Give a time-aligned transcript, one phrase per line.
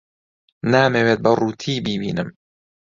[0.71, 2.29] نامەوێت بە ڕووتی بیبینم.